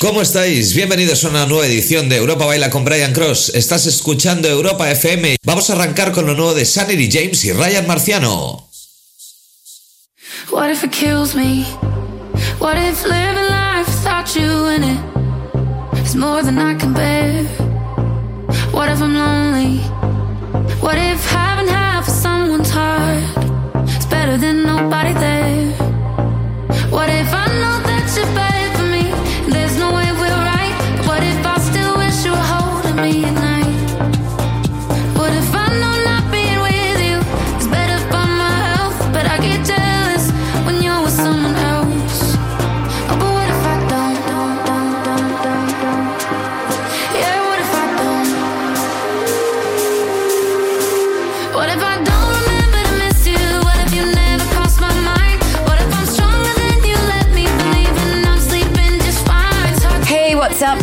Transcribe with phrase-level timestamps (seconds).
[0.00, 0.74] ¿Cómo estáis?
[0.74, 3.52] Bienvenidos a una nueva edición de Europa Baila con Brian Cross.
[3.54, 5.36] Estás escuchando Europa FM.
[5.44, 8.70] Vamos a arrancar con lo nuevo de Sanity James y Ryan Marciano.
[10.50, 11.66] What if it kills me?
[12.58, 17.44] What if living life without you in it is more than I can bear?
[18.72, 19.80] What if I'm lonely?
[20.80, 25.72] What if having half of someone's heart is better than nobody there?
[26.90, 28.53] What if I know that you're better?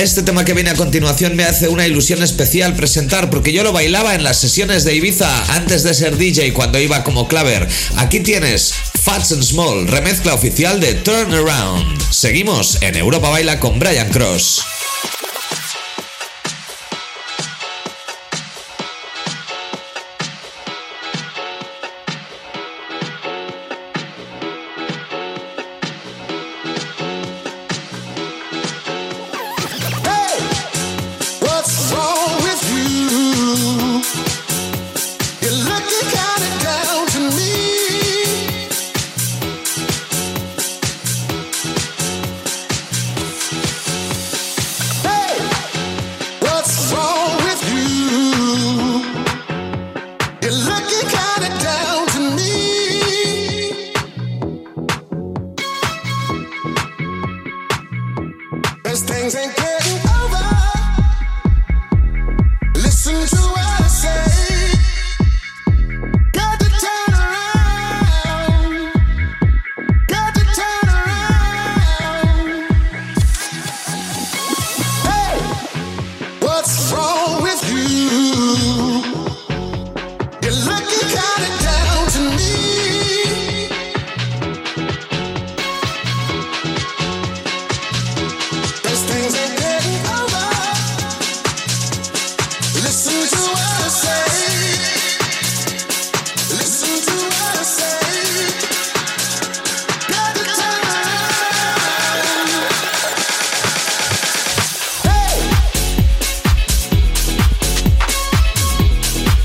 [0.00, 3.74] Este tema que viene a continuación me hace una ilusión especial presentar porque yo lo
[3.74, 7.68] bailaba en las sesiones de Ibiza antes de ser DJ cuando iba como claver.
[7.98, 8.72] Aquí tienes
[9.02, 12.00] Fats and Small, remezcla oficial de Turn Around.
[12.10, 14.79] Seguimos en Europa Baila con Brian Cross.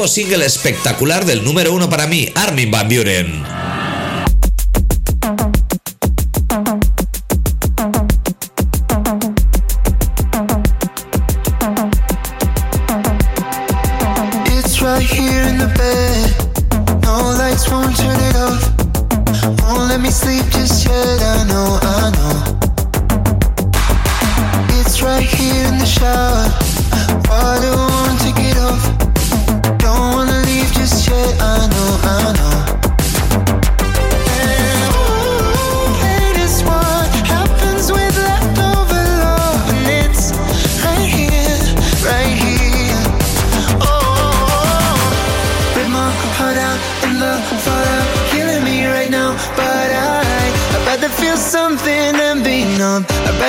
[0.00, 3.44] Nuevo single espectacular del número uno para mí, Armin Van Buren.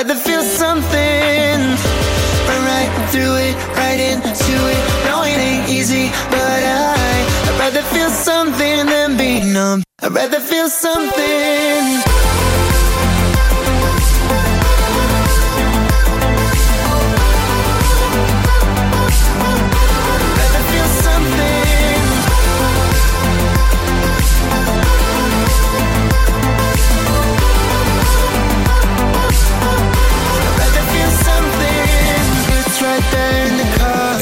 [0.02, 1.60] Tried to feel something.
[2.48, 5.04] run right through it, right into it.
[5.06, 6.96] No, it ain't easy, but I.
[7.46, 9.84] I'd rather feel something than be numb.
[10.00, 12.41] I'd rather feel something.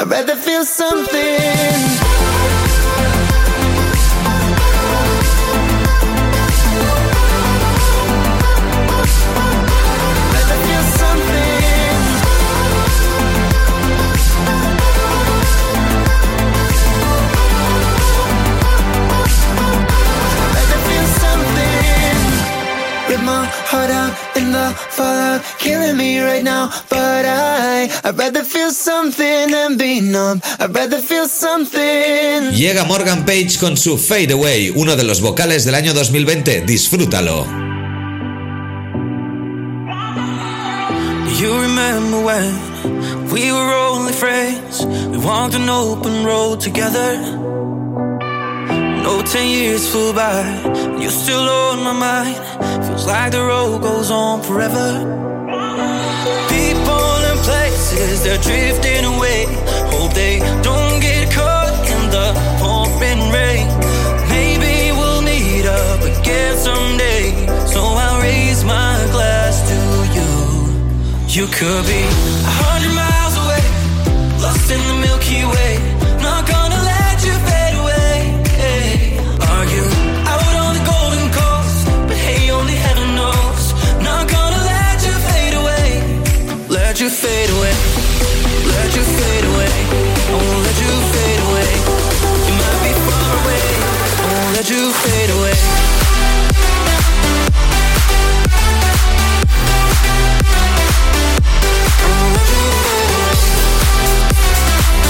[0.00, 1.99] I'd rather feel something.
[28.02, 30.40] I'd rather feel something than be numb.
[30.58, 32.52] I'd rather feel something.
[32.52, 36.62] Llega Morgan Page con su Fade Away, uno de los vocales del año 2020.
[36.62, 37.46] Disfrútalo.
[41.40, 44.84] You remember when we were only friends?
[44.84, 47.18] We walked an open road together.
[49.02, 52.36] No, ten years flew by, and you're still on my mind.
[52.86, 55.18] Feels like the road goes on forever.
[57.42, 59.46] Places, they're drifting away.
[59.92, 62.28] Hope they don't get caught in the
[62.60, 63.66] pouring rain.
[64.28, 67.46] Maybe we'll meet up again someday.
[67.66, 69.78] So I'll raise my glass to
[70.16, 70.30] you.
[71.36, 72.02] You could be
[72.50, 73.64] a hundred miles away,
[74.42, 75.59] lost in the Milky Way.
[94.70, 95.52] to fade away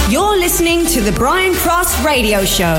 [0.09, 2.73] You're listening to the Brian Cross Radio Show.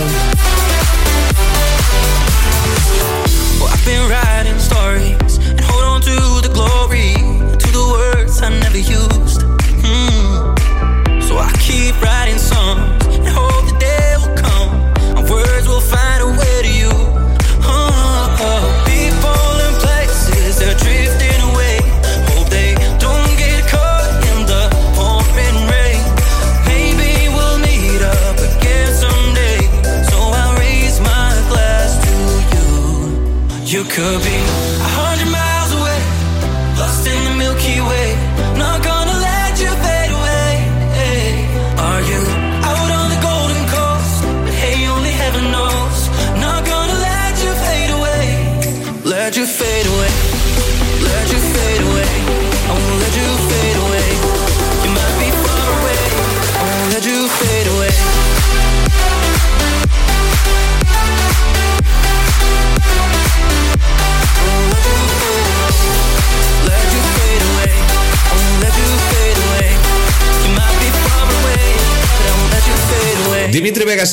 [3.61, 7.15] Well, I've been writing stories and hold on to the glory,
[7.63, 9.43] to the words I never used.
[9.87, 11.23] Mm.
[11.23, 12.52] So I keep writing stories.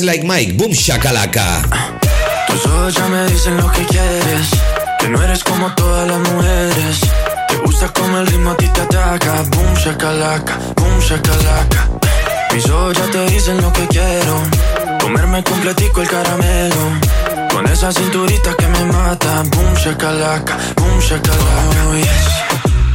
[0.01, 1.61] Like Mike, Boom Shakalaka.
[2.47, 4.47] Tus ojos ya me dicen lo que quieres,
[4.99, 6.99] que no eres como todas las mujeres.
[7.47, 11.89] Te gusta como el ritmo a ti te ataca, Boom Shakalaka, Boom Shakalaka.
[12.53, 14.41] Mis ojos ya te dicen lo que quiero,
[15.01, 16.99] comerme completico el caramelo.
[17.53, 21.39] Con esa cinturita que me mata, boom shakalaka, boom shakalaka.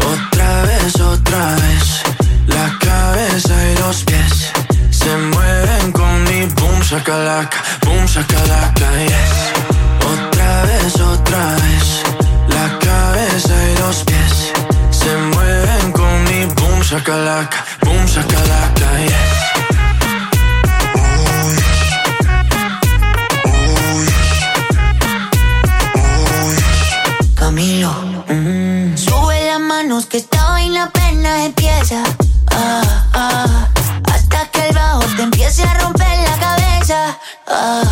[0.00, 2.02] Otra vez, otra vez,
[2.46, 4.33] la cabeza y los pies
[6.94, 9.34] shakalaka, boom shakalaka, yes.
[10.12, 11.86] Otra vez, otra vez,
[12.54, 14.52] la cabeza y los pies
[14.90, 19.34] se mueven con mi boom shakalaka, boom shakalaka, yes.
[27.34, 27.92] Camilo.
[28.28, 32.04] Mm, sube las manos que esta vaina apenas empieza.
[32.52, 32.93] Ah.
[37.56, 37.83] Uh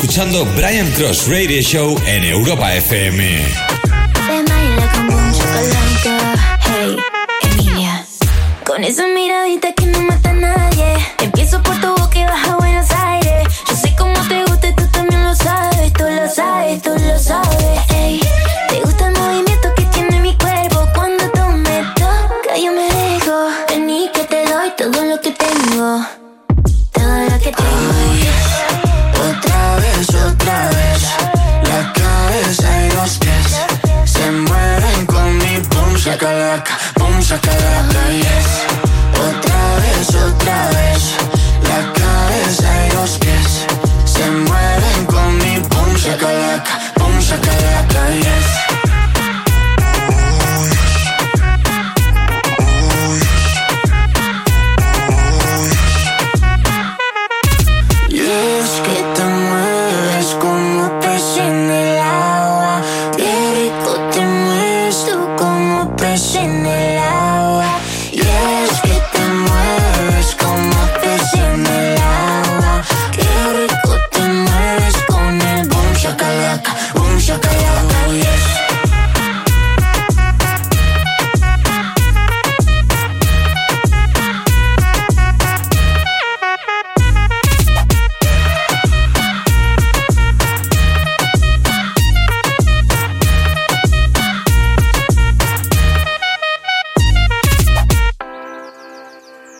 [0.00, 3.44] escuchando Brian Cross Radio Show en Europa FM.
[5.32, 6.96] Chocolate.
[8.64, 10.57] Con esa miradita que no mata nada
[60.68, 62.37] Como apasionada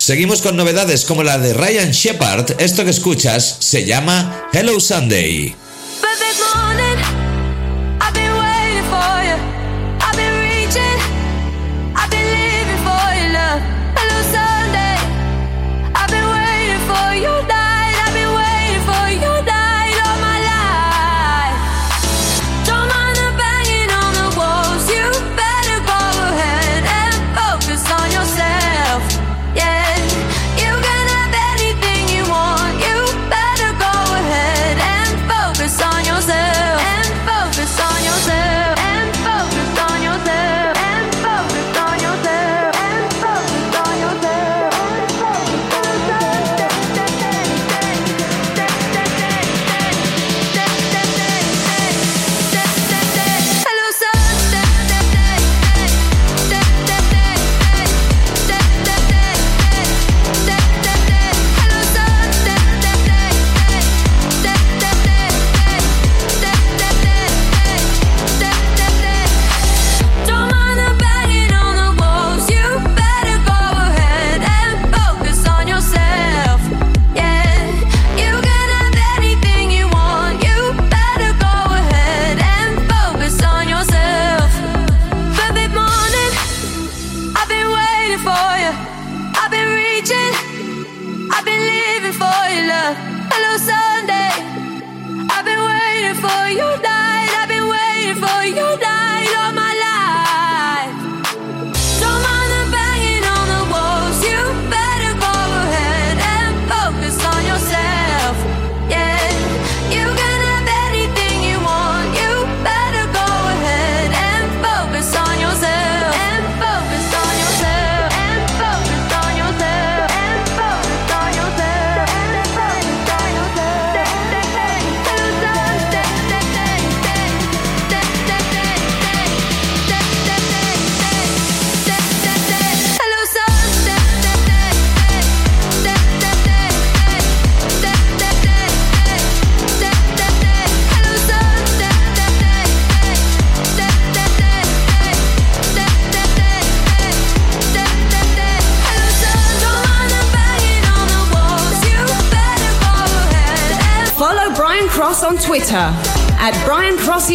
[0.09, 2.59] Seguimos con novedades como la de Ryan Shepard.
[2.63, 5.55] Esto que escuchas se llama Hello Sunday.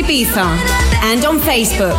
[0.01, 0.59] Ahead
[1.03, 1.93] and on Facebook.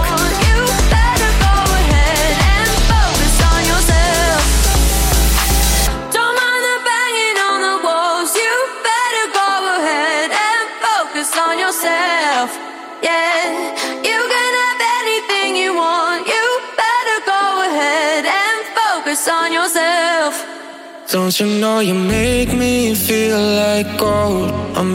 [21.15, 24.51] Don't you know you make me feel like gold?
[24.77, 24.95] I'm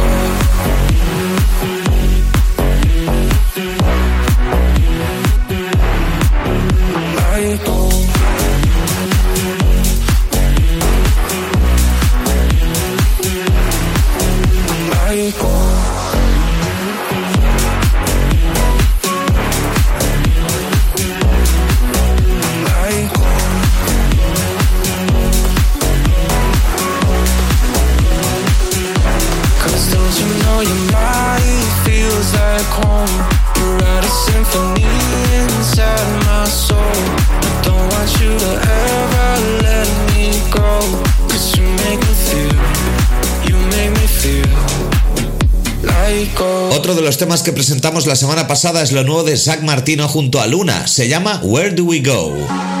[47.39, 50.87] que presentamos la semana pasada es lo nuevo de Zach Martino junto a Luna.
[50.87, 52.80] Se llama Where Do We Go?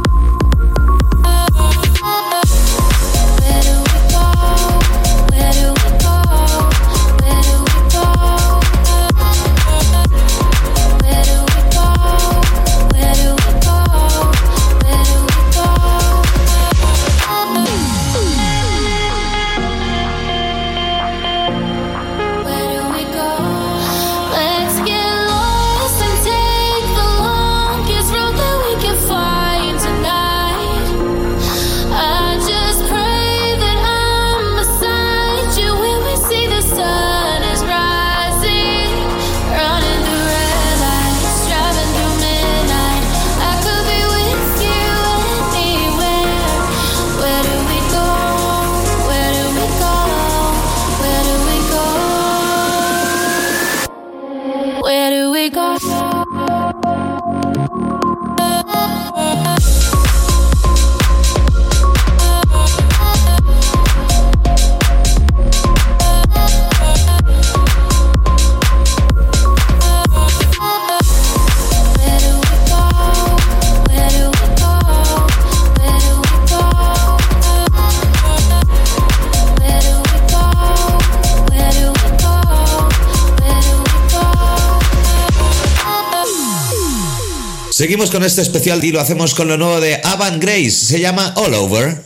[87.81, 90.69] Seguimos con este especial y lo hacemos con lo nuevo de Avan Grace.
[90.69, 91.99] Se llama All Over.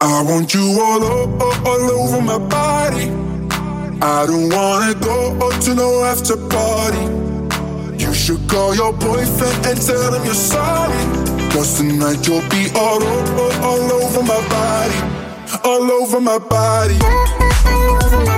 [0.00, 3.04] I want you all, all, all over my body.
[4.02, 6.98] I don't wanna go to no after party.
[8.02, 11.04] You should call your boyfriend and tell him you're sorry.
[11.52, 14.98] Cause tonight you'll be all, all, all over my body.
[15.62, 16.98] All over my body.
[17.64, 18.37] All over my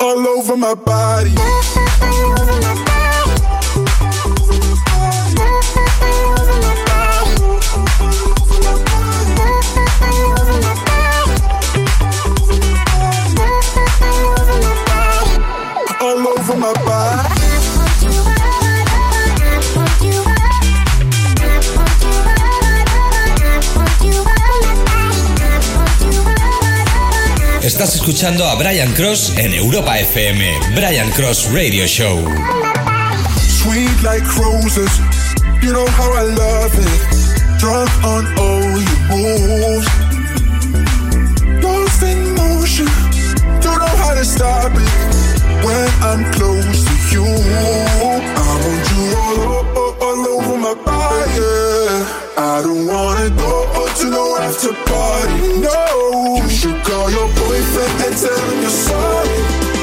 [0.00, 1.34] All over my body.
[27.64, 30.52] Estás escuchando a Brian Cross en Europa FM.
[30.74, 32.22] Brian Cross Radio Show.
[33.40, 35.00] Sweet like roses,
[35.62, 37.58] you know how I love it.
[37.58, 39.88] Drunk on all your moves.
[41.62, 42.86] Lost in motion,
[43.62, 45.64] don't know how to stop it.
[45.64, 48.24] When I'm close to you, I want
[48.92, 51.40] you all, all, all over my body.
[52.36, 56.73] I don't wanna go to no after party, no.
[57.40, 59.38] Boyfriend and tell him you're sorry.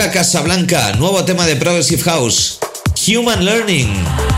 [0.10, 2.58] Casablanca, nuevo tema de Progressive House,
[3.08, 4.31] Human Learning.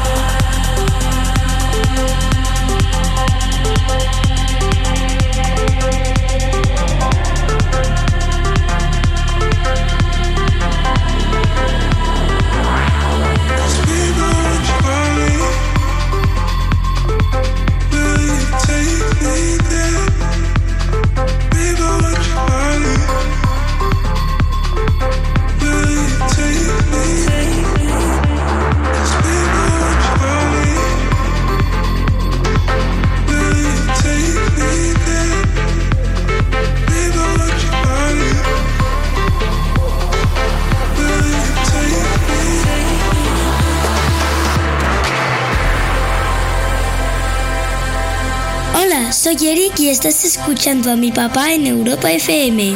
[49.77, 52.75] Y estás escuchando a mi papá en Europa FM.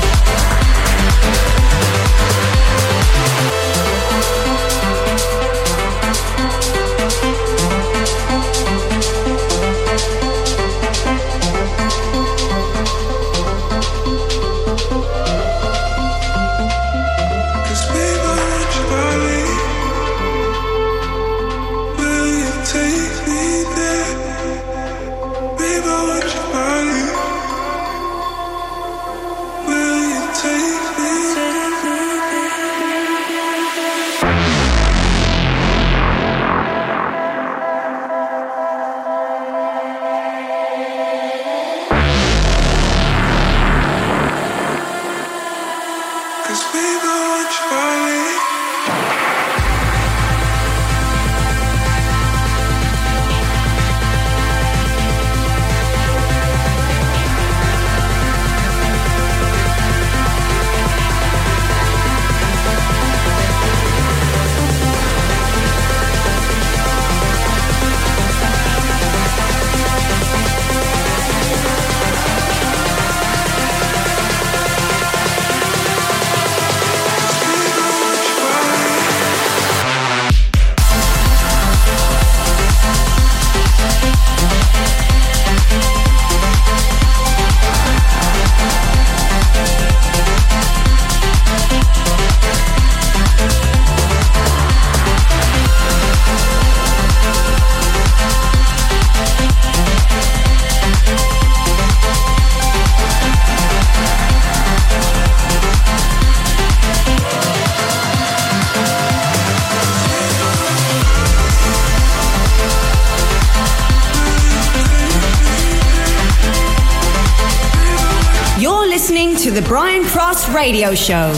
[120.71, 121.31] Radio show.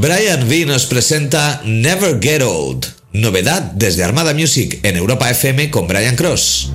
[0.00, 2.97] Brian V nos presenta Never Get Old.
[3.12, 6.72] Novedad desde Armada Music en Europa FM con Brian Cross.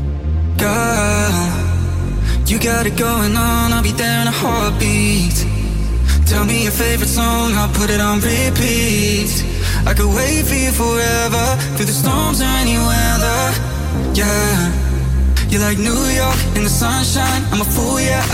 [15.54, 17.44] you like New York in the sunshine.
[17.54, 17.68] I'm a
[18.02, 18.26] yeah.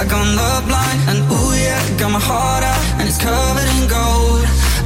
[0.65, 1.97] Blind, and ooh, yeah.
[1.97, 4.68] Got my heart out, and it's covered in gold.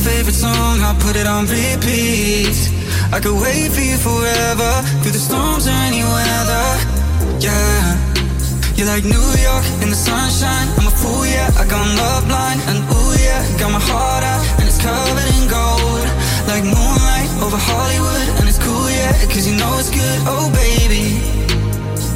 [0.00, 2.56] favorite song, I'll put it on repeat.
[3.12, 4.72] I could wait for you forever,
[5.04, 6.68] through the storms or any weather.
[7.38, 8.00] Yeah.
[8.76, 10.68] You're like New York in the sunshine.
[10.80, 11.52] I'm a fool, yeah.
[11.60, 13.44] I got love blind, and ooh, yeah.
[13.60, 16.06] Got my heart out, and it's covered in gold.
[16.48, 19.12] Like moonlight over Hollywood, and it's cool, yeah.
[19.28, 21.20] Cause you know it's good, oh baby.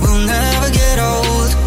[0.01, 1.64] We'll never get old.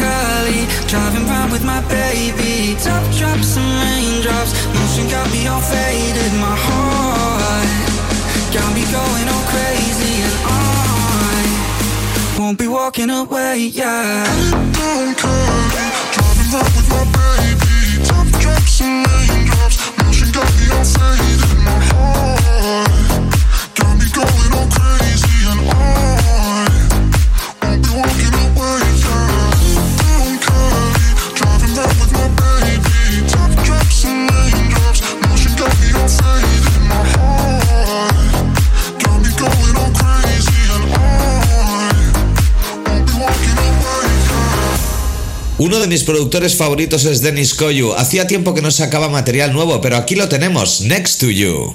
[0.00, 2.74] Cali, driving round with my baby.
[2.80, 6.32] Top drops and raindrops, motion got me all faded.
[6.40, 7.68] My heart
[8.56, 10.66] got me going all crazy, and I
[12.38, 14.24] won't be walking away, yeah.
[15.22, 15.60] Cali,
[16.14, 17.76] driving round with my baby.
[18.08, 21.29] Top drops and raindrops, motion got me all faded.
[45.90, 47.94] Mis productores favoritos es Dennis Koyu.
[47.94, 51.74] Hacía tiempo que no sacaba material nuevo, pero aquí lo tenemos, Next to You.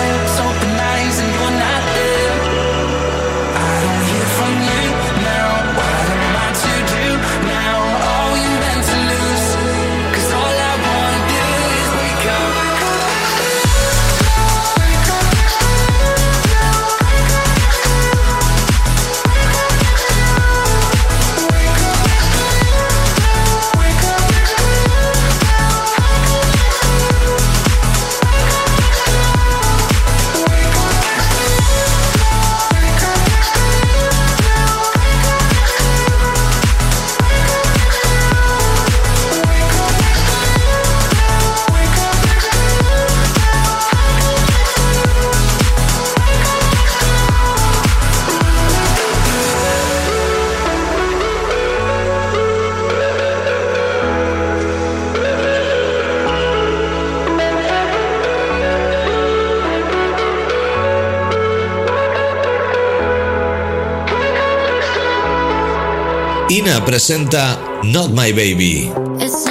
[66.85, 69.50] Presenta Not My Baby.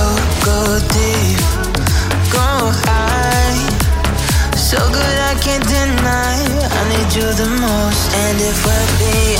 [8.13, 9.30] And if we're being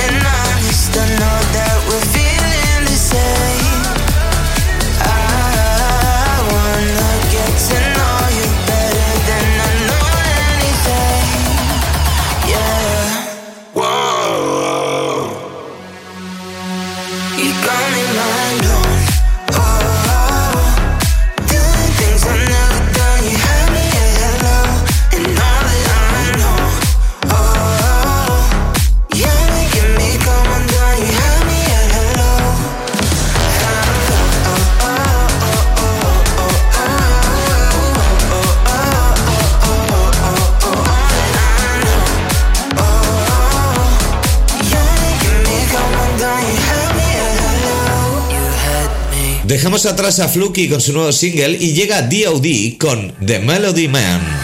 [49.85, 54.40] atrás a Fluky con su nuevo single y llega DOD con The Melody Man.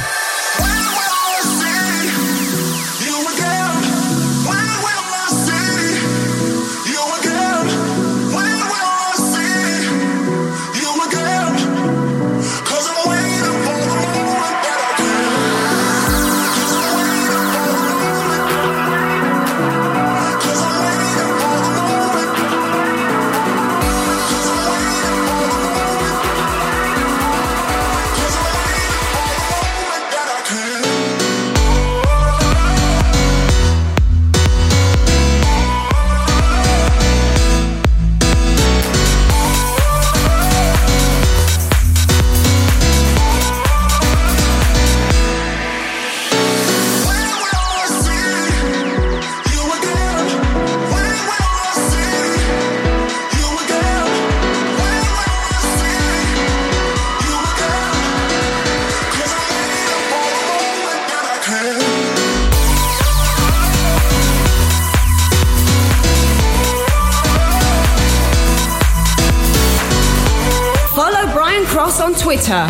[72.47, 72.67] Twitter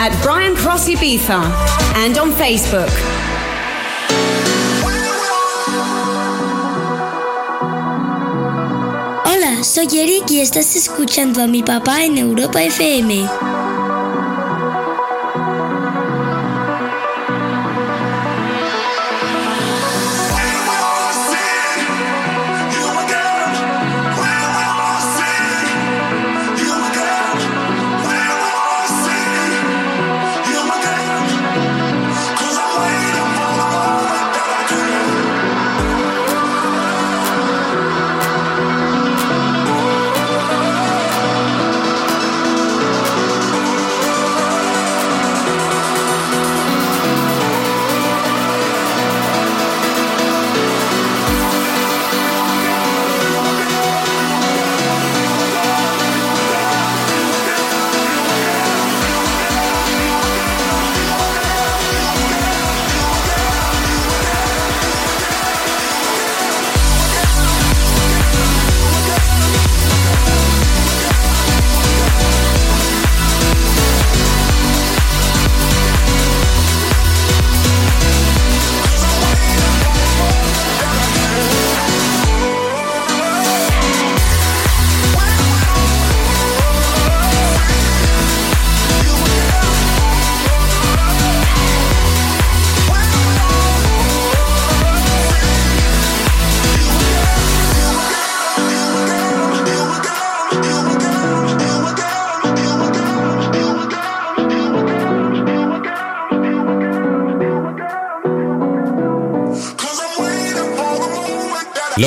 [0.00, 1.42] at Brian Cross Ibiza
[1.96, 2.88] and on Facebook.
[9.26, 13.57] Hola, soy Eric y estás escuchando a mi papá en Europa FM.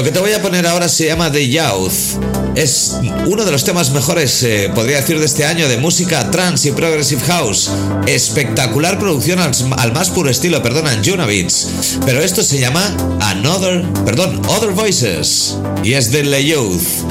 [0.01, 2.19] Lo que te voy a poner ahora se llama The Youth.
[2.55, 2.95] Es
[3.27, 6.71] uno de los temas mejores, eh, podría decir, de este año de música trance y
[6.71, 7.69] progressive house.
[8.07, 11.67] Espectacular producción al, más puro estilo, perdonan, Junavits.
[12.03, 15.57] Pero esto se llama Another, perdón, Other Voices.
[15.83, 17.10] Y es de The Youth.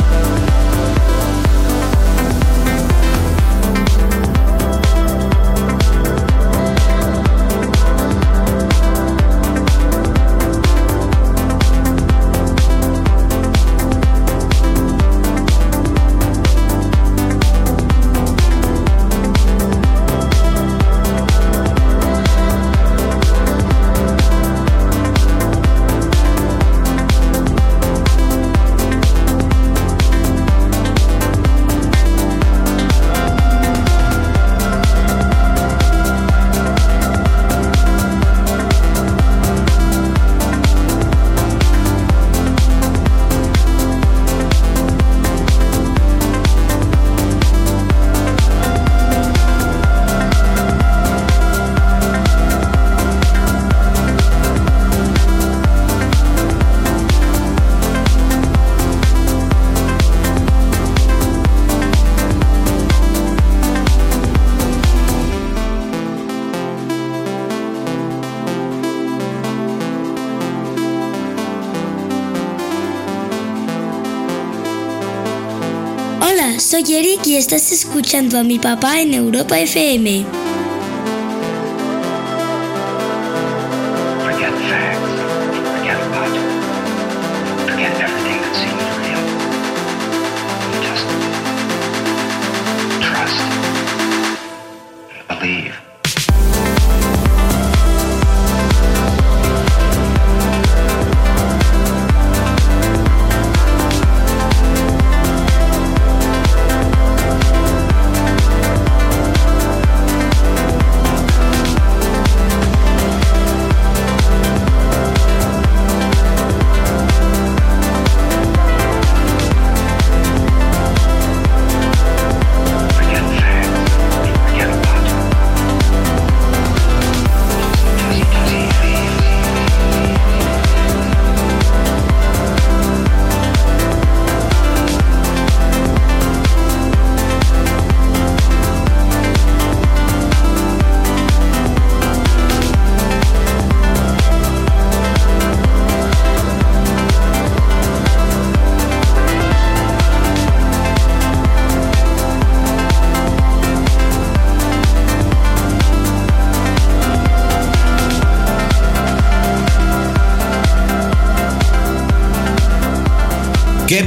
[76.59, 80.50] Soy Eric y estás escuchando a mi papá en Europa FM.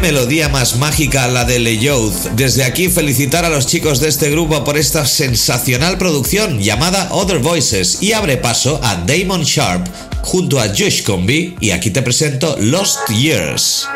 [0.05, 2.33] Melodía más mágica la de Le Youth.
[2.37, 7.39] Desde aquí felicitar a los chicos de este grupo por esta sensacional producción llamada Other
[7.39, 9.87] Voices y abre paso a Damon Sharp
[10.21, 13.89] junto a Josh Combi y aquí te presento Lost Years.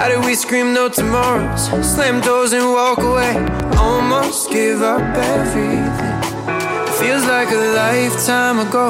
[0.00, 1.66] How do we scream no tomorrows?
[1.84, 3.36] Slam doors and walk away.
[3.76, 6.16] Almost give up everything.
[6.98, 8.88] Feels like a lifetime ago.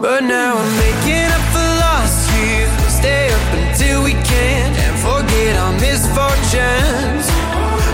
[0.00, 2.68] But now I'm making up for lost years.
[2.98, 7.30] Stay up until we can't and forget our misfortunes.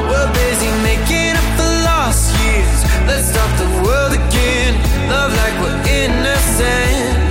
[0.09, 2.79] We're busy making up for lost years.
[3.07, 4.81] Let's stop the world again.
[5.11, 7.22] Love like we're innocent.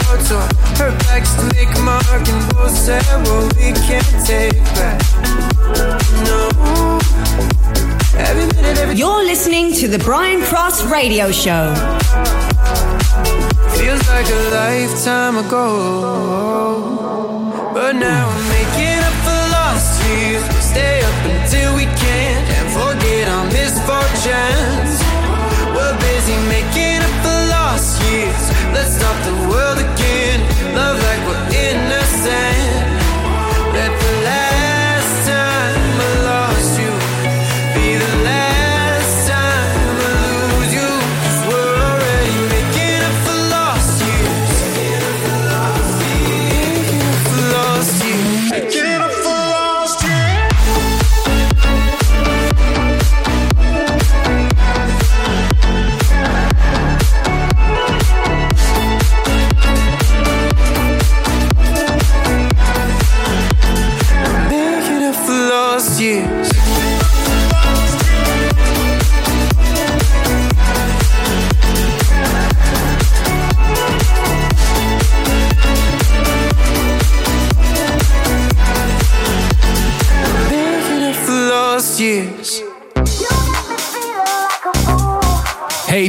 [0.00, 0.20] Fell apart.
[0.26, 2.28] So I hurt to make a mark.
[2.28, 5.00] And both said, well, we can't take back.
[6.24, 6.48] No.
[8.16, 11.74] Every minute, every You're listening to the Brian Cross Radio Show.
[13.76, 15.66] Feels like a lifetime ago.
[17.72, 20.44] But now I'm making up for lost years.
[20.58, 24.87] Stay up until we can't and forget our misfortunes.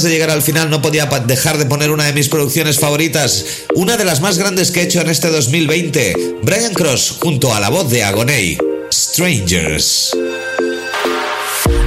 [0.00, 3.44] Antes de llegar al final no podía dejar de poner una de mis producciones favoritas,
[3.74, 7.60] una de las más grandes que he hecho en este 2020, Brian Cross junto a
[7.60, 8.56] la voz de Agoney,
[8.90, 10.16] Strangers.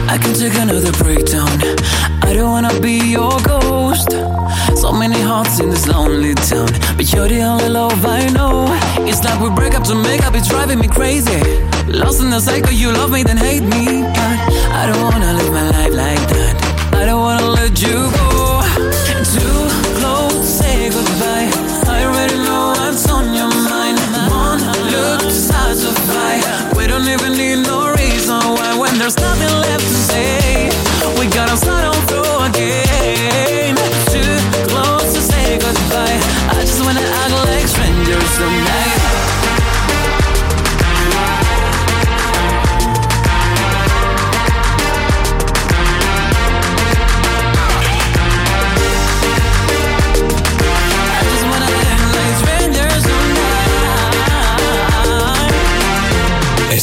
[0.07, 1.49] I can take another breakdown.
[2.21, 4.11] I don't wanna be your ghost.
[4.75, 8.67] So many hearts in this lonely town, but you're the only love I know.
[9.07, 11.41] It's like we break up to make up, it's driving me crazy.
[11.87, 14.03] Lost in the cycle, you love me, then hate me.
[14.03, 14.37] But
[14.69, 15.82] I don't wanna live my life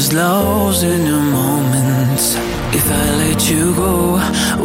[0.00, 2.20] Just lost in a moment.
[2.72, 4.16] If I let you go,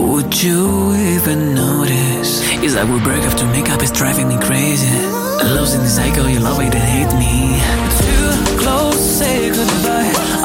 [0.09, 2.39] would you even notice?
[2.63, 4.97] It's like we break up to make up, it's driving me crazy.
[5.57, 7.59] Lost in the cycle, you love me, then hate me.
[7.99, 10.44] Too close, say goodbye.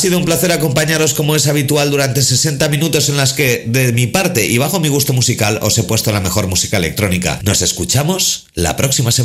[0.00, 4.06] Sido un placer acompañaros como es habitual durante 60 minutos en las que, de mi
[4.06, 7.38] parte y bajo mi gusto musical, os he puesto la mejor música electrónica.
[7.42, 9.18] Nos escuchamos la próxima semana.